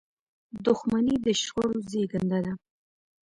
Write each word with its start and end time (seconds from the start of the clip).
•دښمني 0.65 1.15
د 1.25 1.27
شخړو 1.41 1.77
زیږنده 1.91 2.39
ده. 2.45 2.53